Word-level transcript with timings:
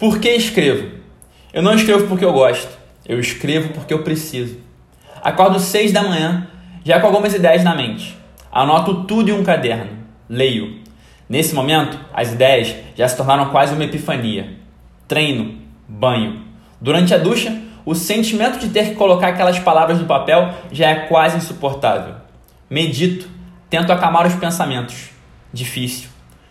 Por 0.00 0.18
que 0.18 0.30
escrevo? 0.30 0.92
Eu 1.52 1.62
não 1.62 1.74
escrevo 1.74 2.06
porque 2.06 2.24
eu 2.24 2.32
gosto, 2.32 2.70
eu 3.06 3.20
escrevo 3.20 3.74
porque 3.74 3.92
eu 3.92 4.02
preciso. 4.02 4.56
Acordo 5.22 5.60
seis 5.60 5.92
da 5.92 6.02
manhã, 6.02 6.48
já 6.82 6.98
com 6.98 7.08
algumas 7.08 7.34
ideias 7.34 7.62
na 7.62 7.74
mente. 7.74 8.16
Anoto 8.50 9.04
tudo 9.04 9.28
em 9.28 9.34
um 9.34 9.44
caderno, 9.44 9.90
leio. 10.26 10.80
Nesse 11.28 11.54
momento, 11.54 12.00
as 12.14 12.32
ideias 12.32 12.74
já 12.96 13.06
se 13.06 13.14
tornaram 13.14 13.50
quase 13.50 13.74
uma 13.74 13.84
epifania. 13.84 14.54
Treino, 15.06 15.58
banho. 15.86 16.44
Durante 16.80 17.12
a 17.12 17.18
ducha, 17.18 17.60
o 17.84 17.94
sentimento 17.94 18.58
de 18.58 18.70
ter 18.70 18.88
que 18.88 18.94
colocar 18.94 19.28
aquelas 19.28 19.58
palavras 19.58 19.98
no 19.98 20.06
papel 20.06 20.54
já 20.72 20.88
é 20.88 20.94
quase 20.94 21.36
insuportável. 21.36 22.14
Medito, 22.70 23.28
tento 23.68 23.92
acalmar 23.92 24.26
os 24.26 24.34
pensamentos. 24.34 25.10
Difícil. 25.52 26.08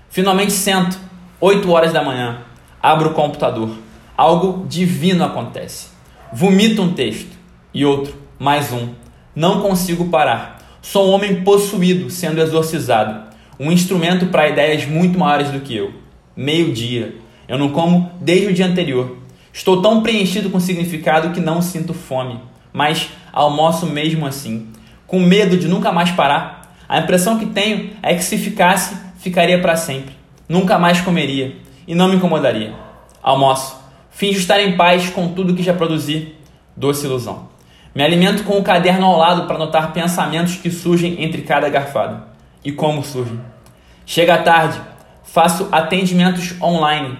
Finalmente 0.07 0.51
sento, 0.51 0.99
8 1.41 1.71
horas 1.71 1.91
da 1.91 2.03
manhã, 2.03 2.43
abro 2.81 3.09
o 3.09 3.13
computador. 3.13 3.69
Algo 4.15 4.65
divino 4.67 5.23
acontece. 5.23 5.87
Vomito 6.33 6.81
um 6.81 6.93
texto 6.93 7.37
e 7.73 7.85
outro, 7.85 8.15
mais 8.37 8.71
um. 8.71 8.89
Não 9.35 9.61
consigo 9.61 10.09
parar. 10.09 10.59
Sou 10.81 11.07
um 11.07 11.11
homem 11.11 11.43
possuído 11.43 12.09
sendo 12.09 12.41
exorcizado. 12.41 13.29
Um 13.59 13.71
instrumento 13.71 14.27
para 14.27 14.49
ideias 14.49 14.85
muito 14.85 15.19
maiores 15.19 15.49
do 15.51 15.59
que 15.59 15.75
eu. 15.75 15.93
Meio-dia. 16.35 17.15
Eu 17.47 17.57
não 17.57 17.69
como 17.69 18.11
desde 18.21 18.47
o 18.47 18.53
dia 18.53 18.65
anterior. 18.65 19.17
Estou 19.51 19.81
tão 19.81 20.01
preenchido 20.01 20.49
com 20.49 20.59
significado 20.59 21.31
que 21.31 21.41
não 21.41 21.61
sinto 21.61 21.93
fome. 21.93 22.39
Mas 22.71 23.09
almoço 23.33 23.85
mesmo 23.85 24.25
assim. 24.25 24.67
Com 25.05 25.19
medo 25.19 25.57
de 25.57 25.67
nunca 25.67 25.91
mais 25.91 26.11
parar. 26.11 26.75
A 26.87 26.99
impressão 26.99 27.37
que 27.37 27.47
tenho 27.47 27.91
é 28.01 28.15
que 28.15 28.23
se 28.23 28.37
ficasse, 28.37 28.95
ficaria 29.19 29.59
para 29.59 29.75
sempre. 29.75 30.13
Nunca 30.47 30.79
mais 30.79 31.01
comeria 31.01 31.55
e 31.89 31.95
não 31.95 32.07
me 32.07 32.17
incomodaria. 32.17 32.71
Almoço. 33.21 33.75
Finjo 34.11 34.37
estar 34.37 34.61
em 34.61 34.77
paz 34.77 35.09
com 35.09 35.33
tudo 35.33 35.55
que 35.55 35.63
já 35.63 35.73
produzi. 35.73 36.35
Doce 36.77 37.07
ilusão. 37.07 37.49
Me 37.95 38.03
alimento 38.03 38.43
com 38.43 38.59
o 38.59 38.63
caderno 38.63 39.07
ao 39.07 39.17
lado 39.17 39.47
para 39.47 39.57
notar 39.57 39.91
pensamentos 39.91 40.55
que 40.57 40.69
surgem 40.69 41.23
entre 41.23 41.41
cada 41.41 41.67
garfada. 41.67 42.27
E 42.63 42.71
como 42.71 43.03
surgem. 43.03 43.39
Chega 44.05 44.35
a 44.35 44.43
tarde, 44.43 44.79
faço 45.23 45.67
atendimentos 45.71 46.53
online. 46.61 47.17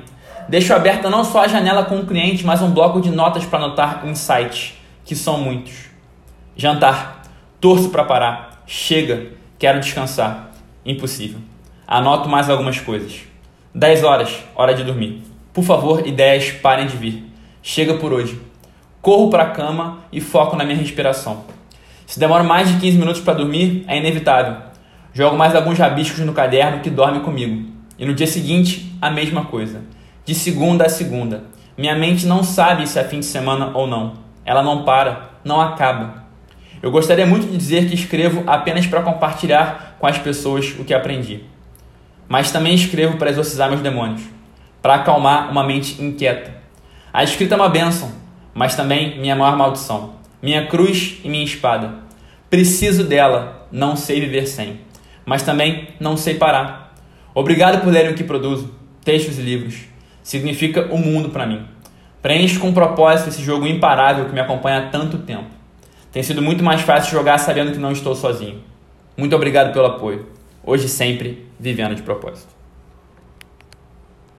Deixo 0.48 0.72
aberta 0.72 1.09
não 1.09 1.23
só 1.23 1.45
a 1.45 1.48
janela 1.48 1.86
com 1.86 2.00
o 2.00 2.06
cliente, 2.06 2.45
mas 2.45 2.61
um 2.61 2.70
bloco 2.70 3.02
de 3.02 3.09
notas 3.09 3.45
para 3.45 3.66
anotar 3.66 4.06
insights, 4.06 4.73
que 5.04 5.16
são 5.16 5.39
muitos. 5.39 5.89
Jantar. 6.56 7.23
Torço 7.59 7.89
para 7.89 8.04
parar. 8.04 8.64
Chega. 8.67 9.31
Quero 9.58 9.80
descansar. 9.80 10.52
Impossível. 10.86 11.39
Anoto 11.88 12.30
mais 12.30 12.52
algumas 12.52 12.80
coisas. 12.80 13.30
10 13.80 14.04
horas, 14.04 14.44
hora 14.58 14.74
de 14.74 14.84
dormir. 14.84 15.24
Por 15.54 15.64
favor, 15.64 16.06
ideias 16.06 16.52
parem 16.52 16.86
de 16.86 16.98
vir. 16.98 17.24
Chega 17.64 17.94
por 17.94 18.12
hoje. 18.12 18.38
Corro 19.02 19.30
para 19.30 19.44
a 19.44 19.52
cama 19.52 20.00
e 20.12 20.20
foco 20.20 20.58
na 20.58 20.66
minha 20.66 20.76
respiração. 20.76 21.46
Se 22.06 22.20
demora 22.20 22.44
mais 22.44 22.68
de 22.68 22.78
15 22.78 22.98
minutos 22.98 23.22
para 23.22 23.36
dormir, 23.36 23.86
é 23.88 23.98
inevitável. 23.98 24.58
Jogo 25.14 25.38
mais 25.38 25.56
alguns 25.56 25.80
rabiscos 25.80 26.20
no 26.26 26.34
caderno 26.34 26.82
que 26.82 26.90
dorme 26.90 27.22
comigo. 27.22 27.72
E 27.98 28.06
no 28.06 28.14
dia 28.14 28.28
seguinte, 28.28 28.94
a 29.02 29.10
mesma 29.10 29.46
coisa. 29.46 29.82
De 30.26 30.36
segunda 30.36 30.86
a 30.86 30.90
segunda. 30.90 31.46
Minha 31.78 31.96
mente 31.96 32.26
não 32.26 32.44
sabe 32.44 32.86
se 32.86 33.00
é 33.00 33.06
fim 33.06 33.22
de 33.22 33.28
semana 33.28 33.72
ou 33.74 33.88
não. 33.88 34.16
Ela 34.44 34.62
não 34.62 34.84
para, 34.84 35.30
não 35.42 35.62
acaba. 35.62 36.26
Eu 36.84 36.92
gostaria 36.92 37.26
muito 37.26 37.48
de 37.48 37.56
dizer 37.56 37.88
que 37.88 37.96
escrevo 37.96 38.44
apenas 38.46 38.86
para 38.86 39.02
compartilhar 39.02 39.96
com 39.98 40.06
as 40.06 40.18
pessoas 40.18 40.76
o 40.78 40.84
que 40.84 40.94
aprendi. 40.94 41.46
Mas 42.30 42.52
também 42.52 42.76
escrevo 42.76 43.18
para 43.18 43.32
exorcizar 43.32 43.68
meus 43.70 43.82
demônios, 43.82 44.22
para 44.84 44.96
acalmar 44.96 45.52
uma 45.52 45.64
mente 45.64 46.02
inquieta. 46.02 46.54
A 47.12 47.24
escrita 47.24 47.56
é 47.56 47.58
uma 47.58 47.68
bênção, 47.68 48.12
mas 48.54 48.76
também 48.76 49.20
minha 49.20 49.36
maior 49.36 49.58
maldição, 49.58 50.14
minha 50.42 50.68
cruz 50.68 51.18
e 51.24 51.28
minha 51.28 51.44
espada. 51.44 51.96
Preciso 52.48 53.04
dela, 53.04 53.68
não 53.72 53.95
sei 53.95 54.22
viver 54.22 54.45
sem, 54.45 54.80
mas 55.26 55.42
também 55.42 55.88
não 56.00 56.16
sei 56.16 56.36
parar. 56.36 56.94
Obrigado 57.34 57.82
por 57.82 57.92
lerem 57.92 58.12
o 58.12 58.16
que 58.16 58.23
produzo, 58.23 58.73
textos 59.04 59.39
e 59.39 59.42
livros. 59.42 59.80
Significa 60.22 60.88
o 60.92 60.95
um 60.95 61.00
mundo 61.00 61.30
para 61.30 61.48
mim. 61.48 61.66
Preencho 62.22 62.60
com 62.60 62.72
propósito 62.72 63.30
esse 63.30 63.42
jogo 63.42 63.66
imparável 63.66 64.26
que 64.26 64.34
me 64.34 64.39
acompanha 64.39 64.80
há 64.80 64.89
tanto 64.89 65.18
tempo. 65.18 65.48
Tem 66.12 66.22
sido 66.22 66.42
muito 66.42 66.64
mais 66.64 66.82
fácil 66.82 67.12
jogar 67.12 67.39
sabendo 67.39 67.72
que 67.72 67.80
não 67.80 67.92
estou 67.92 68.14
sozinho. 68.14 68.62
Muito 69.18 69.36
obrigado 69.36 69.73
pelo 69.73 69.88
apoio. 69.88 70.28
Hoje 70.64 70.87
sempre 70.87 71.45
vivendo 71.59 71.95
de 71.95 72.03
propósito. 72.03 72.58